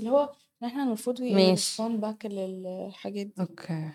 [0.00, 0.32] اللي هو
[0.62, 1.82] إن إحنا المفروض ماشي.
[1.82, 3.34] respond back للحاجات دي.
[3.40, 3.92] أوكي.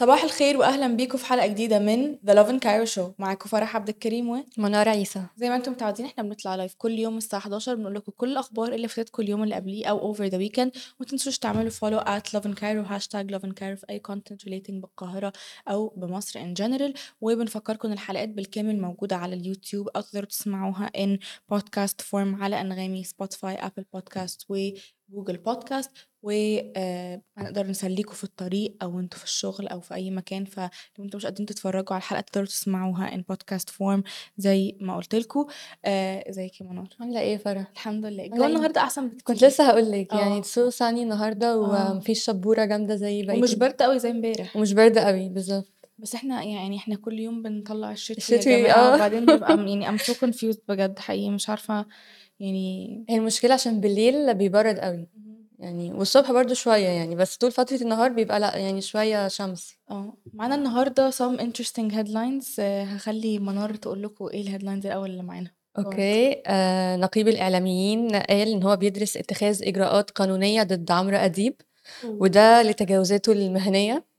[0.00, 3.02] صباح الخير وأهلًا بيكم في حلقة جديدة من The Love and Cairo Show.
[3.18, 5.22] معاكم فرح عبد الكريم و منار عيسى.
[5.36, 8.72] زي ما أنتم متعودين إحنا بنطلع لايف كل يوم الساعة 11 بنقول لكم كل الأخبار
[8.72, 10.78] اللي فاتتكم اليوم اللي قبليه أو over the weekend.
[10.98, 11.70] وما تنسوش تعملوا
[12.20, 15.32] Love and Cairo hashtag Love and Cairo في أي content relating بالقاهرة
[15.68, 16.98] أو بمصر in general.
[17.20, 21.18] وبنفكركم إن الحلقات بالكامل موجودة على اليوتيوب أو تقدروا تسمعوها in
[21.54, 25.90] podcast form على أنغامي سبوتيفاي أبل بودكاست وجوجل بودكاست
[26.22, 30.68] وهنقدر نسليكم في الطريق أو أنتوا في الشغل أو في أي مكان فلو
[31.00, 34.00] أنتوا مش قادرين تتفرجوا على الحلقة تقدروا تسمعوها in podcast form
[34.38, 35.46] زي ما قلت لكم
[35.84, 39.44] آه ازيك يا منار عاملة إيه يا فرح؟ الحمد لله الجو؟ النهارده أحسن بكتير كنت
[39.44, 40.18] لسه هاقول لِك آه.
[40.20, 41.92] يعني so sunny النهارده آه.
[41.92, 45.72] ومفيش شبورة جامدة زي بقية ومش برد قوي زي امبارح ومش برد أوي بالضبط.
[45.98, 48.94] بس إحنا يعني إحنا كل يوم بنطلع الشتوي الشتوي، يا آه.
[48.94, 51.86] وبعدين ببقى يعني I'm so confused بجد حقيقي مش عارفة
[52.40, 55.08] يعني هي المشكلة عشان بالليل بيبرد أوي
[55.60, 59.74] يعني والصبح برضه شوية يعني بس طول فترة النهار بيبقى لأ يعني شوية شمس.
[59.90, 60.14] آه.
[60.34, 65.22] معانا النهارده some interesting headlines آه، هخلي منار تقول لكم إيه ال headlines الأول اللي
[65.22, 65.50] معانا.
[65.78, 66.42] أوكي.
[66.46, 71.60] آآ نقيب الإعلاميين قال إن هو بيدرس اتخاذ إجراءات قانونية ضد عمرو أديب
[72.04, 74.09] وده لتجاوزاته المهنية.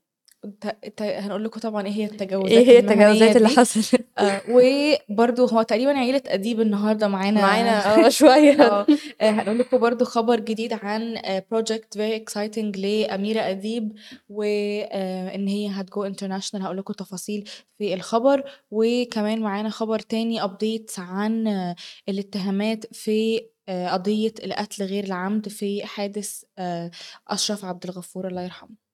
[0.99, 3.47] هنقول لكم طبعا إيه هي التجاوزات إيه هي التجاوزات اللي.
[3.47, 7.71] حصلت؟ آه وبرده هو تقريبا عيلة أديب النهارده معانا معانا
[8.05, 8.61] آه شوية.
[8.61, 8.87] آه
[9.21, 13.93] آه، هنقول لكم برضو خبر جديد عن project very exciting لأميرة أديب
[14.29, 20.91] وإن هي هت go international هقول لكم تفاصيل في الخبر وكمان معانا خبر تاني update
[20.97, 21.75] عن آه،
[22.09, 26.91] الاتهامات في آه، قضية القتل غير العمد في حادث آه،
[27.27, 28.90] أشرف عبد الغفور الله يرحمه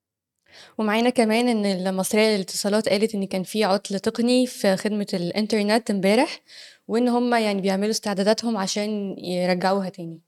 [0.78, 6.42] ومعانا كمان إن المصرية للاتصالات قالت إن كان في عطل تقني في خدمة الإنترنت امبارح
[6.88, 10.22] وإن هم يعني بيعملوا استعداداتهم عشان يرجعوها تاني.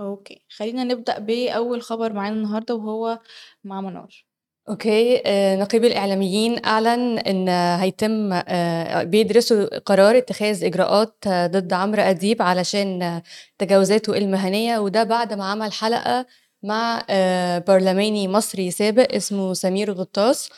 [0.00, 0.42] أوكي.
[0.48, 3.18] خلينا نبدأ بأول خبر معانا النهارده وهو
[3.64, 4.24] مع منار.
[4.68, 5.22] أوكي.
[5.26, 7.48] آآ نقيب الإعلاميين أعلن إن
[7.80, 13.22] هيتم آآ بيدرسوا قرار اتخاذ إجراءات آه، ضد عمرو أديب علشان آه،
[13.58, 16.26] تجاوزاته المهنية وده بعد ما عمل حلقة
[16.66, 20.50] مع آآ برلماني مصري سابق اسمه سمير غطاس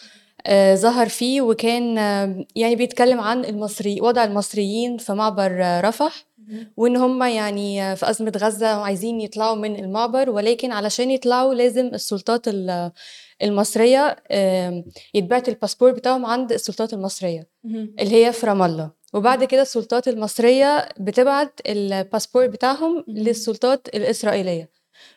[0.46, 6.28] آآ ظهر فيه وكان آه، يعني بيتكلم عن المصري وضع المصريين في معبر آه، رفح
[6.76, 12.48] وإن هم يعني في أزمة غزة وعايزين يطلعوا من المعبر ولكن علشان يطلعوا لازم السلطات
[12.48, 12.92] ال
[13.42, 17.46] المصرية آمم يتبعت الباسبور بتاعهم عند السلطات المصرية
[18.00, 18.90] اللي هي في رام الله.
[19.14, 23.04] وبعد كده السلطات المصرية بتبعت الباسبور بتاعهم.
[23.08, 24.70] للسلطات الإسرائيلية.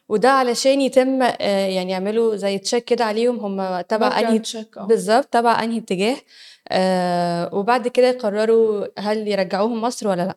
[0.09, 4.85] وده علشان يتم آه، يعني يعملوا زي تشيك كده عليهم هم تبع check، آه.
[4.85, 6.17] بالظبط تبع أنهي اتجاه
[6.69, 10.35] آه، وبعد كده يقرروا هل يرجعوهم مصر ولا لأ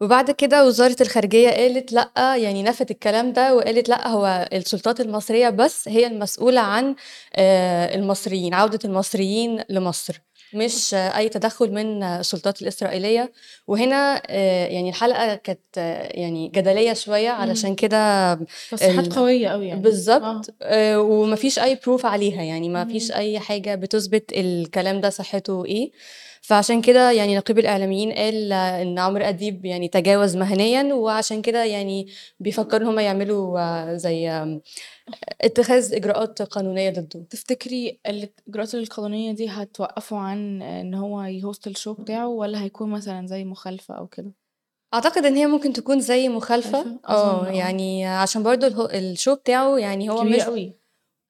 [0.00, 5.50] وبعد كده وزارة الخارجية قالت لأ يعني نفت الكلام ده وقالت لأ هو السلطات المصرية
[5.50, 6.94] بس هي المسؤولة عن
[7.36, 10.20] آه، المصريين عودة المصريين لمصر
[10.54, 13.32] مش أي تدخل من السلطات الإسرائيلية.
[13.66, 18.34] وهنا آه، يعني الحلقة كانت آه، يعني جدلية شوية علشان كده
[18.70, 19.80] تصريحات ال- قوية قوي يعني.
[19.80, 20.54] بالظبط.
[20.62, 22.68] آه، ومفيش أي proof عليها يعني.
[22.68, 25.90] مفيش أي حاجة بتثبت الكلام ده صحته إيه.
[26.40, 31.64] فعشان كده يعني نقيب الإعلاميين قال آه، إن عمرو أديب يعني تجاوز مهنيا وعشان كده
[31.64, 32.06] يعني
[32.40, 34.60] بيفكروا إن هم يعملوا آه، زي آم،
[35.40, 41.71] اتخاذ إجراءات قانونية ضده تفتكري الإجراءات القانونية دي هتوقفه عن إن هو ي host ال
[41.71, 44.32] show بتاعه ولا هيكون مثلا زي مخالفة أو كده؟
[44.94, 47.50] أعتقد إن هي ممكن تكون زي مخالفة؟ أظن، آه آه.
[47.50, 50.79] يعني عشان برضو ال show بتاعه يعني هو مش قوي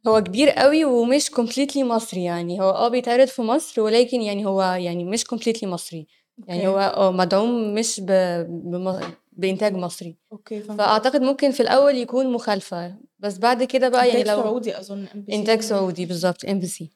[0.06, 2.60] هو كبير قوي ومش completely مصري يعني.
[2.60, 6.06] هو آه بيتعرض في مصر ولكن يعني هو يعني مش completely مصري.
[6.48, 6.68] يعني.
[6.68, 8.06] هو آه مدعوم مش ب...
[8.48, 9.00] بم...
[9.32, 10.16] بإنتاج مصري.
[10.32, 12.94] okay فهمت فأعتقد ممكن في الأول يكون مخالفة.
[13.18, 15.32] بس بعد كده بقى يعني إنتاج لو سعودي أظن NBC.
[15.34, 16.90] إنتاج سعودي بالظبط MBC.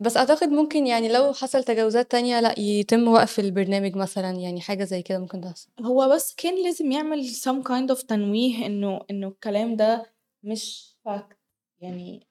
[0.00, 4.84] بس أعتقد ممكن يعني لو حصل تجاوزات تانية لأ يتم وقف البرنامج مثلا يعني حاجة
[4.84, 5.68] زي كده ممكن تحصل.
[5.80, 10.12] هو بس كان لازم يعمل some kind of تنويه إنه إنه الكلام ده
[10.42, 11.43] مش fact.
[11.80, 12.26] يعني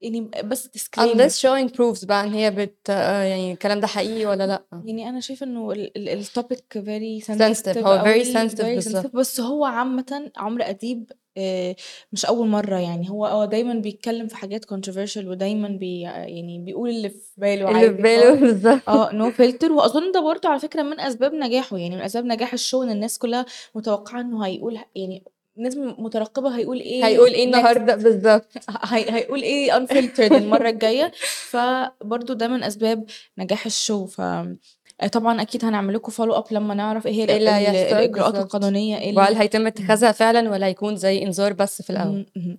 [0.00, 1.14] يعني بس disclaimer.
[1.16, 4.62] Unless showing proofs بقى إن هي بت آه، يعني الكلام ده حقيقي ولا لأ.
[4.84, 7.78] يعني أنا شايفة إنه ال topic Sensitive، sensitive.
[7.86, 9.06] هو sensitive بالظبط.
[9.06, 9.16] sensitive.
[9.16, 11.76] بس هو عامة عمرو أديب آه،
[12.12, 13.10] مش أول مرة يعني.
[13.10, 17.80] هو هو دايما بيتكلم في حاجات controversial ودايما بي يعني بيقول اللي في باله اللي
[17.80, 18.40] في عادي باله خالص.
[18.40, 18.88] بالظبط.
[18.88, 21.76] آه no filter وأظن ده برضه على فكرة من أسباب نجاحه.
[21.78, 25.24] يعني من أسباب نجاح ال show إن الناس كلها متوقعة إنه هيقول يعني
[25.58, 27.44] الناس مترقبة هيقول إيه هيقول إيه.
[27.44, 28.52] النهارده؟ بالظبط.
[28.92, 31.12] هي هيقول إيه unfiltered المرة الجاية.
[31.50, 33.04] فبرضه ده من أسباب
[33.38, 34.06] نجاح الشو.
[34.06, 34.20] ف
[35.12, 38.32] طبعًا أكيد هنعمل لكم follow up لمّا نعرف هي ال إيه اللي ال هيحصل الإجراءات
[38.32, 38.54] بالضبط.
[38.54, 39.66] القانونية إيه وهل هيتم.
[39.66, 42.58] اتخاذها فعلًا والّا هيكون زي إنذار بس في اهم.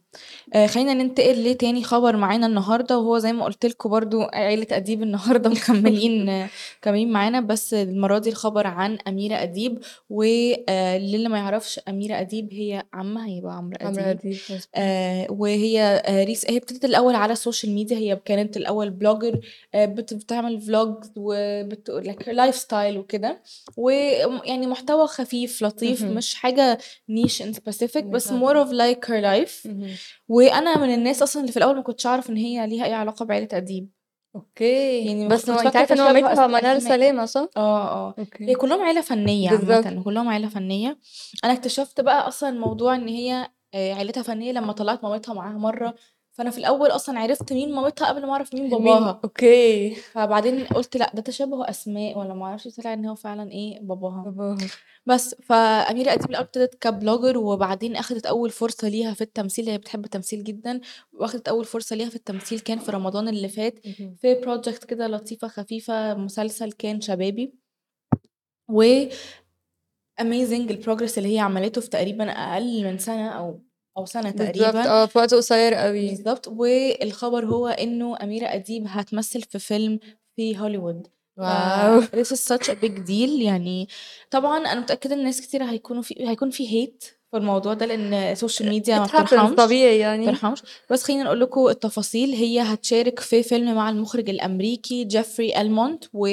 [0.53, 5.03] آآ خلّينا ننتقل لتاني خبر معانا النهارده وهو زي ما قُلت لكم برضه عيلة أديب
[5.03, 6.47] النهارده مكمّلين
[6.81, 9.79] مكمّلين معانا بس المرّة دي الخبر عن أميرة أديب
[10.09, 10.23] و
[10.69, 14.19] آآ للي ما يعرفش أميرة أديب هي عمّها هيبقى عمرو عمرو أديب.
[14.19, 14.37] أديب.
[14.75, 19.37] آآ وهي آآ ريس هي ابتدت الأول على ال social media هي كانت blogger
[19.75, 21.89] آآ بت بتعمل vlogs وبت
[22.33, 23.41] like lifestyle وكده
[23.77, 26.13] وم يعني محتوى خفيف لطيف اهم.
[26.15, 26.77] مش حاجة
[27.12, 29.65] niche in specific بس of like her life.
[29.65, 29.95] اهم.
[30.27, 33.25] وأنا من الناس أصلًا اللي في الأول ما كنتش أعرف إن هي ليها أي علاقة
[33.25, 33.89] بعيلة أديب.
[34.35, 35.05] okay.
[35.06, 36.81] يعني بس عارفة إن تشابه مامتها منال.
[36.81, 38.15] سلامة صح؟ آه، آه.
[38.18, 38.55] هي okay.
[38.56, 39.85] كلّهم عيلة فنية بالضبط.
[39.88, 40.97] عامةً، كلّهم عيلة فنية.
[41.44, 45.95] أنا اكتشفت بقى أصلًا الموضوع إن هي آآ عيلتها فنية لمّا طلّعت مامتها معاها مرّة،
[46.37, 49.19] فأنا في الأول أصلًا عرفت مين مامتها قبل ما أعرف مين؟ باباها.
[49.23, 49.95] أوكي.
[49.95, 54.23] فبعدين قُلت لأ ده تشابه أسماء والّا ما أعرفش طلع إن هو فعلًا إيه باباها.
[54.23, 54.57] باباها.
[55.05, 60.05] بس فأميرة أديب الأول ابتدت كblogger وبعدين أخدت أول فرصة ليها في التمثيل، هي بتحب
[60.05, 60.79] التمثيل جدًا
[61.13, 63.79] وأخدت أول فرصة ليها في التمثيل كان في رمضان اللي فات.
[64.21, 67.53] في project كده لطيفة خفيفة مسلسل كان شبابي.
[68.69, 68.83] و
[70.21, 73.59] amazing ال progress اللي هي عملته في تقريبًا أقل من سنة أو
[73.97, 74.89] أو سنة بالضبط تقريبًا.
[74.89, 76.09] آه، في وقت قصير أوي.
[76.09, 76.47] بالضبط.
[76.47, 79.99] والخبر هو إنه أميرة أديب هتمثل في فيلم
[80.35, 81.07] في هوليوود.
[81.38, 82.01] wow!
[82.01, 83.88] this is such a big deal يعني
[84.31, 87.05] طبعًا أنا متأكدة إن ناس كتيرة هيكونوا في هيكون في hate
[87.37, 90.25] في الموضوع ده لإن ال social media ما بترحمش، طبيعي ما يعني.
[90.27, 90.61] بترحمش.
[90.89, 96.25] بس خلّينا نقول لكم التفاصيل هي هتشارك في فيلم مع المخرج الأمريكي جيفري ألمونت و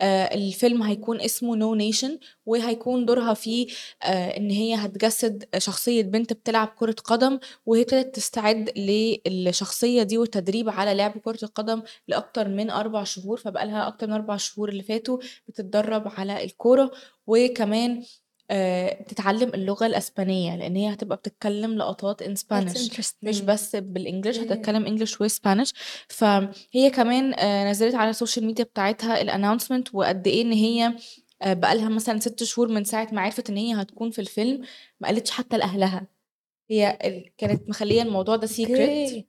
[0.00, 2.10] آآ الفيلم هيكون اسمه no nation
[2.46, 3.66] وهيكون دورها فيه
[4.02, 10.68] آآ إن هي هتجسد شخصية بنت بتلعب كرة قدم وهي ابتدت تستعد للشخصية دي والتدريب
[10.68, 14.82] على لعب كرة القدم لأكتر من 4 شهور، فبقى لها أكتر من 4 شهور اللي
[14.82, 15.18] فاتوا
[15.48, 16.90] بتتدرب على الكورة
[17.26, 18.02] وكمان
[18.52, 22.78] آآ بتتعلم اللغة الأسبانية لإن هي هتبقى بتتكلم لقطات in That's Spanish
[23.22, 23.44] مش interesting.
[23.44, 24.54] بس بالإنجلش أوكي.
[24.54, 25.72] هتتكلم English وSpanish
[26.08, 30.94] فهي كمان آآ نزّلت على ال social media بتاعتها ال announcement وقد إيه إن هي
[31.42, 34.62] آآ بقى لها مثلًا 6 شهور من ساعة ما عرفت إن هي هتكون في الفيلم،
[35.00, 36.06] ما قالتش حتى لأهلها.
[36.70, 39.26] هي ال كانت مخلّية الموضوع ده secret okay.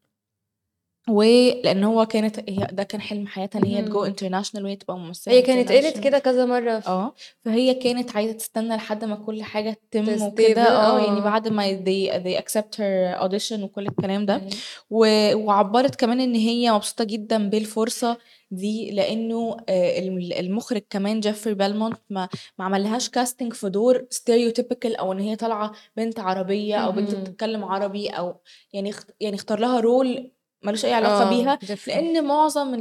[1.09, 4.13] ولإن هو كانت هي ده كان حلم حياتها إن هي اهم.
[4.13, 5.99] international وهي تبقى ممثلة هي كانت قالت international.
[5.99, 7.13] كده كذا مرّة ف آه.
[7.45, 11.23] فهي كانت عايزة تستنى لحد ما كل حاجة تتم وكده آه، يعني آه.
[11.23, 14.41] بعد ما they they accept her audition وكل الكلام ده.
[14.89, 15.05] و
[15.35, 18.17] وعبّرت كمان إن هي مبسوطة جدًا بالفرصة
[18.51, 22.29] دي لإنه آآ ال المخرج كمان جيفري بالمونت ما
[22.59, 27.15] ما عملّهاش casting في دور stereotypical أو إن هي طالعة بنت عربية أو بنت.
[27.15, 28.35] بتتكلم عربي أو
[28.73, 30.21] يعني اخت يعني اختار لها role
[30.63, 31.59] ما لوش أي علاقة آه بيها،.
[31.87, 32.75] لإن معظم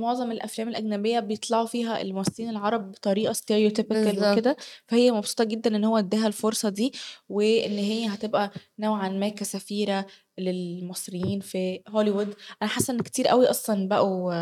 [0.00, 4.56] معظم الأفلام الأجنبية بيطلعوا فيها الممثلين العرب بطريقة stereotypical وكده،.
[4.88, 6.92] فهي مبسوطة جدًا إن هو ادّاها الفرصة دي
[7.28, 8.50] وإن هي هتبقى
[8.82, 10.06] نوعًا ما كسفيرة
[10.38, 12.34] للمصريين في هوليوود.
[12.62, 14.32] أنا حاسة إن كتير أوي أصلًا بقوا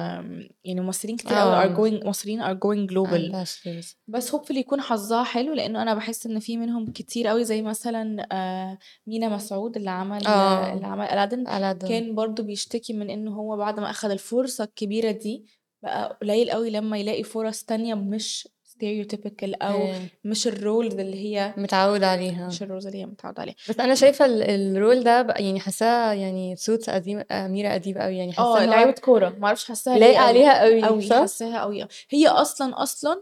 [0.65, 1.77] يعني ممثلين كتير أوي are آه.
[1.77, 3.33] going مصريين going global.
[3.33, 3.95] ambassadors.
[4.09, 8.27] بس hopefully يكون حظها حلو لإنه أنا باحس إن في منهم كتير أوي زي مثلًا
[8.33, 10.75] آآ مينا مسعود اللي عمل آه.
[10.75, 11.89] اللي عمل ألادين.
[11.89, 15.45] كان برضه بيشتكي من إنه هو بعد ما أخد الفرصة الكبيرة دي
[15.83, 18.49] بقى قليل أوي لمّا يلاقي فرص تانية مش
[18.81, 20.01] stereotypical أو أيوه.
[20.25, 22.47] مش ال roles اللي هي متعوّد عليها.
[22.47, 23.55] مش ال roles اللي هي متعودة عليها.
[23.69, 24.43] بس أنا شايفة ال
[24.77, 28.71] ال role ده يعني حاساه يعني suits أديم أميرة أديب أوي يعني حاساه آه، إن
[28.71, 31.89] لعيبة هو كورة، ما أعرفش حاساها أوي، عليها أوي صح؟ حاساها آه.
[32.11, 33.21] هي أصلًا، أصلًا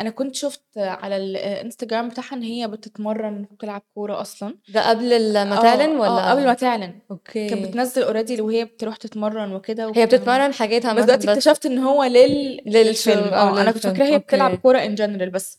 [0.00, 4.54] أنا كنت شُفت على الإنستجرام بتاعها إن هي بتتمرن وبتلعب كورة أصلًا.
[4.68, 6.82] ده قبل ال ما تعلن آه، آه، قبل ما؟ تعلن.
[6.82, 7.54] كانت okay.
[7.66, 12.60] بتنزّل already وهي بتروح تتمرن وكده هي بتتمرن حاجات بس دلوقتي اكتشفت إن هو لل
[12.66, 14.56] للفيلم آه، أنا كنت فاكراها هي بتلعب.
[14.58, 15.58] كورة in general بس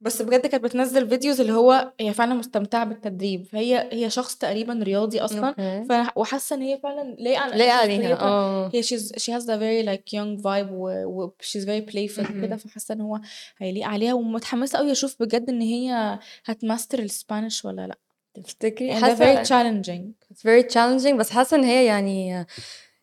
[0.00, 4.80] بس بجد كانت بتنزّل videos اللي هو هي فعلًا مستمتعة بالتدريب، فهي هي شخص تقريبًا
[4.82, 5.54] رياضي okay.
[5.88, 8.70] ف وحاسة إن هي فعلًا على لايقة شخصية عليها آه.
[8.74, 12.54] هي she's she has a very like young vibe و و she's very playful وكده،
[12.54, 12.56] اهم.
[12.56, 13.20] فحاسة إن هو
[13.58, 17.98] هيليق عليها ومتحمسة أوي أشوف بجد إن هي هت master ال Spanish والّا لأ.
[18.34, 20.02] تفتكري؟ حاسة challenging.
[20.32, 22.46] it's very challenging بس حاسة إن هي يعني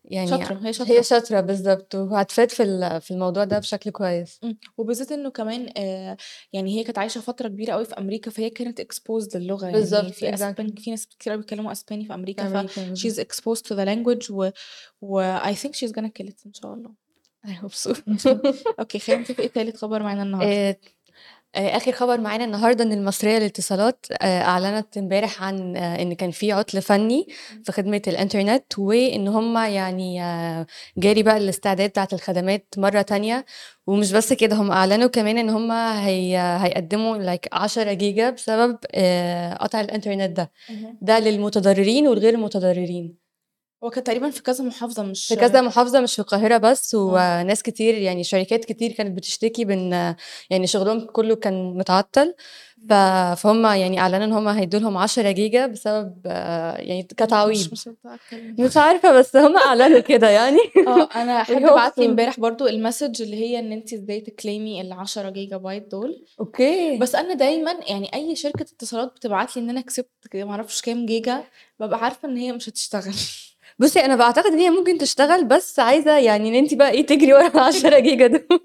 [0.05, 1.01] يعني شاطرة، هي هي شاطرة.
[1.01, 4.39] شاطرة بالضبط وهتفيد في في الموضوع ده بشكل كويس.
[4.43, 6.17] إمم، وبالذات إنه كمان آآ
[6.53, 10.11] يعني هي كانت عايشة فترة كبيرة أوي في أمريكا، فهي كانت exposed للغة يعني بالضبط
[10.11, 10.33] في.
[10.33, 14.29] أسبان في ناس كتير أوي بيتكلموا أسباني في أمريكا، ف she's exposed to the language
[15.01, 15.21] و
[15.53, 16.91] think she's gonna kill it إن شاء الله.
[17.47, 17.91] I hope so.
[18.79, 20.77] أوكي، خلّينا نشوف إيه تالت خبر معانا النهارده.
[21.55, 26.31] آآ آخر خبر معانا النهارده إن المصرية للاتصالات آآ أعلنت امبارح عن آه، إن كان
[26.31, 27.27] في عُطل فني
[27.63, 30.65] في خدمة الإنترنت، وإن هُم يعني آه،
[30.97, 33.45] جاري بقى الاستعداد بتاعة الخدمات مرّة تانية،
[33.87, 38.77] ومش بس كده هُم أعلنوا كمان إن هُم هي هيقدّموا like 10 جيجا بسبب
[39.61, 40.51] قطع الإنترنت ده،
[41.01, 43.20] ده للمتضررين والغير المتضررين.
[43.83, 46.99] هو كان تقريبًا في كذا محافظة مش في كذا محافظة مش في القاهرة بس، آه.
[47.41, 50.15] وناس كتير يعني شركات كتير كانت بتشتكي بإن
[50.49, 52.33] يعني شغلهم كله كان متعطل،
[53.35, 56.21] فهُم يعني أعلنوا إن هُم هيدّوا لهم 10 جيجا بسبب
[56.75, 57.71] يعني كتعويض.
[57.71, 57.89] مش
[58.59, 60.57] مش عارفة بس هُم أعلنوا كده يعني.
[60.87, 62.05] آه، أنا حد بعت لي.
[62.05, 65.87] امبارح برضه ال message اللي هي إن أنتِ إزاي ت claim ي ال10 جيجا بايت
[65.91, 66.97] دول، okay.
[66.97, 71.05] بس أنا دايمًا يعني أي شركة اتصالات بتبعت لي إن أنا كسبت ما أعرفش كام
[71.05, 71.43] جيجا،
[71.79, 73.13] بابقى عارفة إن هي مش هتشتغل.
[73.79, 77.33] بُصّي أنا باعتقد إن هي ممكن تشتغل بس عايزة يعني إن أنتِ بقى إيه تجري
[77.33, 78.59] ورا ال10 جيجا دول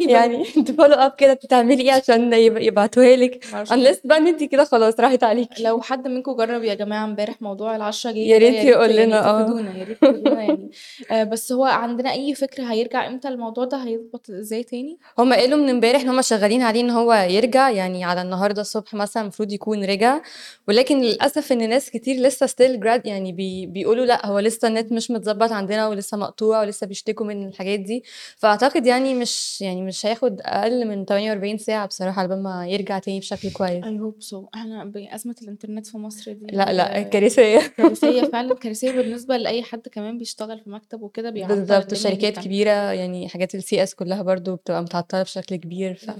[0.00, 4.44] يعني ت follow up كده تعملي إيه عشان يب يبعتوها لِك unless بقى إن أنتِ
[4.44, 5.48] كده خلاص راحت عليكِ.
[5.60, 9.30] لو حد منكم جرّب يا جماعة امبارح موضوع ال10 جيجا يا ريت يقول يعني لنا
[9.30, 9.42] آه.
[9.42, 10.70] تفيدونا، يا ريت يعني
[11.10, 15.58] آآ، بس هو عندنا أي فكرة هيرجع إمتى الموضوع ده هيضبط إزاي تاني؟ هُم قالوا
[15.58, 19.52] من امبارح إن هُم شغالين عليه إن هو يرجع، يعني على النهارده الصبح مثلًا المفروض
[19.52, 20.20] يكون رجع،
[20.68, 25.10] ولكن للأسف إن ناس كتير لسه still يعني بي بيقولوا لأ هو لسه النت مش
[25.10, 28.04] متضبط عندنا ولسه مقطوع ولسه بيشتكوا من الحاجات دي،
[28.36, 32.98] فأعتقد يعني مش يعني مش هياخد أقل من 48 ساعة بصراحة على بال ما يرجع
[32.98, 33.84] تاني بشكل كويس.
[33.84, 37.58] I hope so إحنا بأزمة الإنترنت في مصر دي لأ، لأ كارثية.
[37.76, 42.42] كارثية فعلًا، كارثية بالنسبة لأي حد كمان بيشتغل في مكتب وكده بيعطّل وشركات جدًا.
[42.42, 46.10] كبيرة يعني حاجات الCS كلها برضه بتبقى متعطلة بشكل كبير ف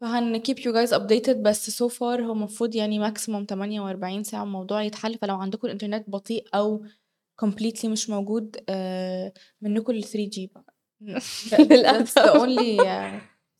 [0.00, 4.82] فهن keep you guys updated بس so far هو المفروض يعني maximum 48 ساعة الموضوع
[4.82, 6.84] يتحل، فلو عندكم الإنترنت بطيء أو
[7.42, 10.74] كومبليتلي مش موجود آه، منكم ال 3G بقى
[11.82, 12.80] That's the only.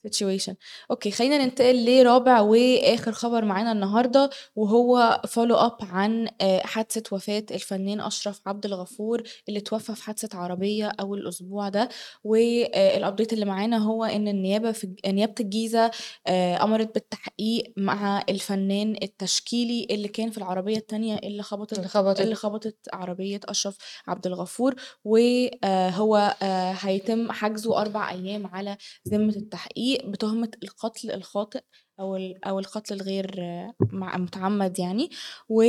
[0.08, 0.54] Situation.
[0.90, 7.44] أوكي خلّينا ننتقل لرابع وآخر خبر معانا النهارده، وهو follow up عن آآ، حادثة وفاة
[7.50, 11.88] الفنان أشرف عبد الغفور اللي اتوفى في حادثة عربية أول الأسبوع ده،
[12.28, 15.90] والupdate اللي معانا هو إن النيابة في الج نيابة الجيزة
[16.26, 22.20] آآ، أمرت بالتحقيق مع الفنان التشكيلي اللي كان في العربية التانية اللي خبطت اللي خبطت.
[22.20, 26.34] اللي خبطت عربية أشرف عبد الغفور، وهو
[26.80, 28.76] هيتم حجزه 4 أيام على
[29.08, 31.60] ذمة التحقيق بتهمة القتل الخاطئ
[32.00, 33.40] أو أو القتل الغير
[33.92, 35.10] متعمد يعني،
[35.48, 35.64] و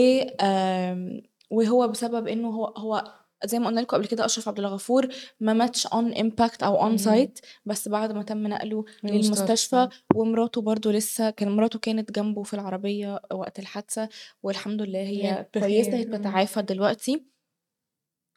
[1.51, 3.13] وهو بسبب إنه هو هو
[3.46, 5.08] زي ما قُلنا لكم قبل كده أشرف عبد الغفور
[5.39, 6.98] ما ماتش impact أو on اهم.
[6.98, 9.89] site بس بعد ما تم نقله للمستشفى.
[10.15, 14.10] ومراته برضه لسه كان مراته كانت جنبه في العربية وقت الحادثة،
[14.44, 16.06] والحمد لله هي كويسة هي.
[16.06, 17.33] بتتعافى دلوقتي.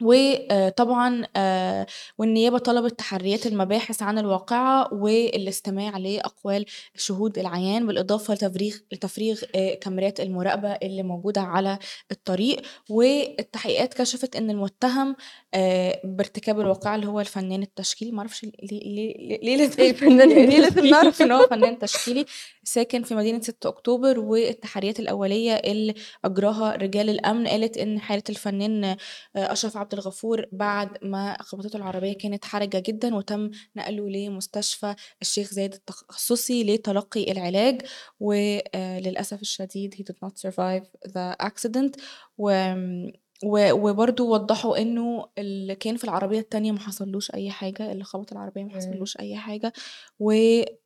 [0.02, 1.86] وطبعًا آآ
[2.18, 6.64] والنيابة طلبت تحريات المباحث عن الواقعة والاستماع لأقوال
[6.96, 11.78] شهود العيان، بالإضافة لتفريغ لتفريغ آآ كاميرات المراقبة اللي موجودة على
[12.10, 15.16] الطريق، والتحقيقات كشفت إن المتهم
[15.54, 20.60] آآ بارتكاب الواقعة اللي هو الفنان التشكيلي، ما أعرفش ليه ليه ليه لازم الفنان ليه
[20.60, 20.86] لازم.
[20.86, 22.24] نعرف إن هو فنان تشكيلي،
[22.64, 28.96] ساكن في مدينة 6 أكتوبر، والتحريات الأولية اللي أجراها رجال الأمن قالت إن حالة الفنان
[29.36, 35.74] أشرف عبد الغفور بعد ما خبطته العربية كانت حرجة جدًا، وتم نقله لمستشفى الشيخ زايد
[35.74, 37.82] التخصصي لتلقي العلاج،
[38.20, 42.00] وآآ للأسف الشديد he did not survive the accident.
[42.38, 43.12] وآمم
[43.44, 48.32] و وبرضه وضّحوا إنه اللي كان في العربية التانية ما حصلوش أي حاجة، اللي خبط
[48.32, 48.76] العربية ما إمم.
[48.80, 49.72] حصلوش أي حاجة،
[50.20, 50.30] و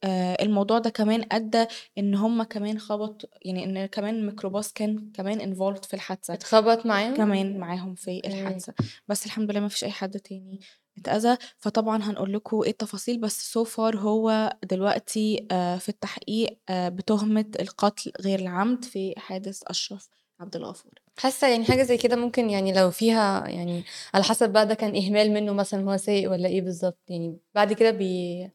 [0.04, 1.66] آآ الموضوع ده كمان أدّى
[1.99, 6.35] إن هُم كمان خبط يعني إن كمان الميكروباص كان كمان involved في الحادثة.
[6.35, 8.21] اتخبط معاهم؟ كمان معاهم في.
[8.26, 8.75] الحادثة،
[9.09, 10.61] بس الحمد لله ما فيش أي حد تاني
[10.99, 16.88] اتأذى، فطبعًا هنقول لكم إيه التفاصيل بس so far هو دلوقتي آآ في التحقيق آآ
[16.88, 20.09] بتهمة القتل غير العمد في حادث أشرف
[20.40, 20.92] عبد الغفور.
[21.18, 24.97] حاسة يعني حاجة زي كده ممكن يعني لو فيها يعني على حسب بقى ده كان
[24.97, 28.50] إهمال منه مثلًا هو سايق والّا إيه بالضبط، يعني بعد كده بي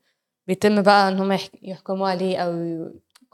[0.48, 2.52] بيتم بقى إن هُم يح يحكموا عليه أو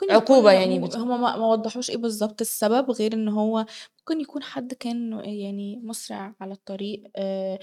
[0.02, 3.28] ممكن عقوبة يكون يعني م بت هُم ما ما وضّحوش إيه بالضبط السبب، غير إن
[3.30, 3.66] هو
[4.00, 7.60] ممكن يكون حد كان يعني مُسرع على الطريق آآ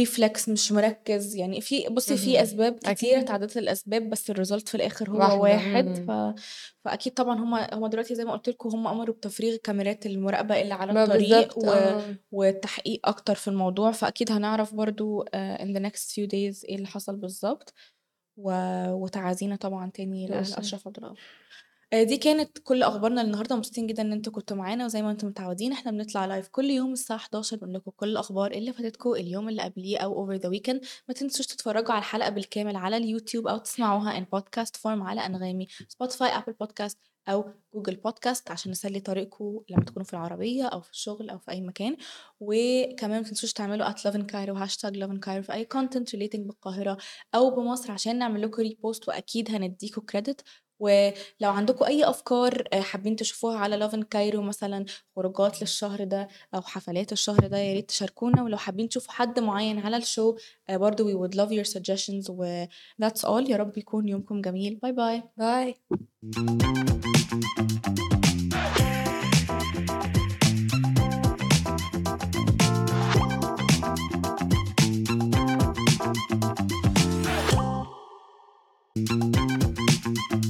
[0.00, 2.42] reflex مش مركّز، يعني في بُصّي في.
[2.42, 3.24] أسباب كتيرة أكيد.
[3.24, 6.06] تعددت الأسباب، بس الresult في الآخر هو واحد، إمم.
[6.06, 6.42] ف
[6.84, 10.74] فأكيد طبعًا هُم هُم دلوقتي زي ما قُلت لكم هُم أمروا بتفريغ كاميرات المراقبة اللي
[10.74, 12.14] على الطريق، و آه.
[12.32, 14.74] والتحقيق أكتر في الموضوع، فأكيد هنعرف
[15.34, 17.74] آآ in the next few days إيه اللي حصل بالضبط،
[18.36, 18.52] و
[18.92, 20.56] وتعازينا طبعًا تاني للأسف.
[20.58, 21.18] لأشرف عبد الغفور.
[21.92, 25.28] آآ دي كانت كل أخبارنا النهارده، مبسوطين جدًا إن أنتم كنتم معانا، وزي ما أنتم
[25.28, 29.48] متعودين إحنا بنطلع live كل يوم الساعة 11:00 بنقول لكم كل الأخبار اللي فاتتكم اليوم
[29.48, 30.86] اللي قبليه أو over the weekend.
[31.08, 35.66] ما تنسوش تتفرجوا على الحلقة بالكامل على اليوتيوب أو تسمعوها in podcast form على أنغامي،
[35.68, 36.96] Spotify، Apple podcast
[37.28, 37.44] أو
[37.76, 41.60] Google podcast عشان نسلي طريقكم لمّا تكونوا في العربية أو في الشغل أو في أي
[41.60, 41.96] مكان،
[42.40, 46.96] وكمان ما تنسوش تعملوا at loveandcairo hashtag loveandcairo في أي content relating بالقاهرة
[47.34, 50.34] أو بمصر عشان نعمل لكم repost وأكيد هنديكم credit،
[50.82, 54.84] ولو عندكم أي أفكار آآ حابين تشوفوها على loveandcairo مثلًا
[55.16, 59.78] خروجات للشهر ده أو حفلات الشهر ده يا ريت تشاركونا، ولو حابين تشوفوا حد معين
[59.78, 62.64] على ال show آآ برضه we would love your suggestions و
[63.02, 65.22] that's all يا رب يكون يومكم جميل، باي باي.
[65.36, 65.74] باي.